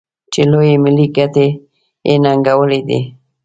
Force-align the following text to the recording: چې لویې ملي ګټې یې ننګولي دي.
چې 0.31 0.41
لویې 0.51 0.75
ملي 0.83 1.05
ګټې 1.17 1.47
یې 2.07 2.13
ننګولي 2.23 2.81
دي. 2.87 3.01